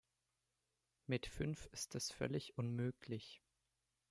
[1.05, 3.39] Mit fünf ist es völlig unmöglich.